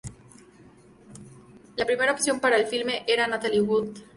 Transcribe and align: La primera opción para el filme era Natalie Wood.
La 1.75 1.85
primera 1.85 2.11
opción 2.11 2.39
para 2.39 2.57
el 2.57 2.65
filme 2.65 3.03
era 3.05 3.27
Natalie 3.27 3.61
Wood. 3.61 3.99